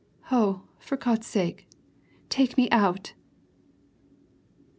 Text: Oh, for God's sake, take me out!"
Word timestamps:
Oh, 0.31 0.63
for 0.79 0.97
God's 0.97 1.27
sake, 1.27 1.67
take 2.27 2.57
me 2.57 2.67
out!" 2.71 3.13